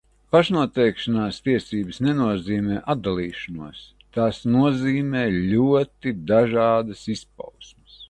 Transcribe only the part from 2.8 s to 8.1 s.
atdalīšanos, tās nozīmē ļoti dažādas izpausmes.